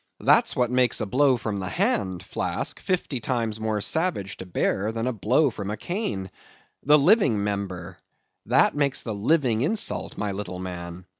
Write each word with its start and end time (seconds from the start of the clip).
That's 0.19 0.55
what 0.55 0.71
makes 0.71 0.99
a 0.99 1.05
blow 1.05 1.37
from 1.37 1.57
the 1.57 1.69
hand, 1.69 2.23
Flask, 2.23 2.79
fifty 2.79 3.19
times 3.19 3.59
more 3.59 3.79
savage 3.81 4.35
to 4.37 4.47
bear 4.47 4.91
than 4.91 5.05
a 5.05 5.13
blow 5.13 5.51
from 5.51 5.69
a 5.69 5.77
cane. 5.77 6.31
The 6.81 6.97
living 6.97 7.43
member—that 7.43 8.75
makes 8.75 9.03
the 9.03 9.13
living 9.13 9.61
insult, 9.61 10.17
my 10.17 10.31
little 10.31 10.57
man. 10.57 11.05